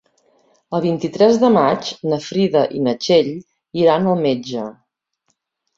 El 0.77 0.81
vint-i-tres 0.85 1.37
de 1.43 1.51
maig 1.57 1.91
na 2.13 2.19
Frida 2.29 2.65
i 2.79 2.83
na 2.89 2.97
Txell 3.05 3.31
iran 3.85 4.13
al 4.15 4.23
metge. 4.27 4.67